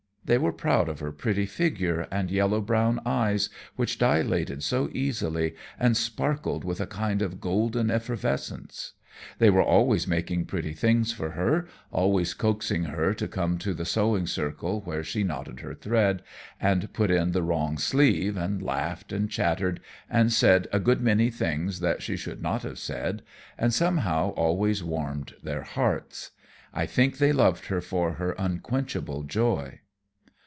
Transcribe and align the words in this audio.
They 0.23 0.37
were 0.37 0.53
proud 0.53 0.87
of 0.87 0.99
her 1.01 1.11
pretty 1.11 1.45
figure 1.45 2.01
and 2.09 2.31
yellow 2.31 2.61
brown 2.61 3.01
eyes, 3.05 3.49
which 3.75 3.97
dilated 3.97 4.63
so 4.63 4.87
easily 4.93 5.55
and 5.77 5.97
sparkled 5.97 6.63
with 6.63 6.79
a 6.79 6.87
kind 6.87 7.21
of 7.21 7.41
golden 7.41 7.89
effervescence. 7.91 8.93
They 9.39 9.49
were 9.49 9.63
always 9.63 10.07
making 10.07 10.45
pretty 10.45 10.71
things 10.71 11.11
for 11.11 11.31
her, 11.31 11.67
always 11.91 12.33
coaxing 12.33 12.85
her 12.85 13.13
to 13.15 13.27
come 13.27 13.57
to 13.57 13.73
the 13.73 13.83
sewing 13.83 14.25
circle, 14.25 14.79
where 14.81 15.03
she 15.03 15.23
knotted 15.25 15.61
her 15.61 15.73
thread, 15.73 16.21
and 16.61 16.93
put 16.93 17.11
in 17.11 17.33
the 17.33 17.43
wrong 17.43 17.77
sleeve, 17.77 18.37
and 18.37 18.61
laughed 18.61 19.11
and 19.11 19.29
chattered 19.29 19.81
and 20.09 20.31
said 20.31 20.65
a 20.71 20.79
great 20.79 21.01
many 21.01 21.29
things 21.29 21.81
that 21.81 22.01
she 22.01 22.15
should 22.15 22.41
not 22.41 22.63
have 22.63 22.79
said, 22.79 23.21
and 23.57 23.73
somehow 23.73 24.29
always 24.29 24.81
warmed 24.81 25.33
their 25.43 25.63
hearts. 25.63 26.31
I 26.73 26.85
think 26.85 27.17
they 27.17 27.33
loved 27.33 27.65
her 27.65 27.81
for 27.81 28.13
her 28.13 28.33
unquenchable 28.37 29.23
joy. 29.23 29.79